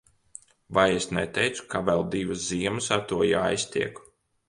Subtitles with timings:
[0.77, 4.07] Vai es neteicu, ka vēl divas ziemas ar to jāiztiek.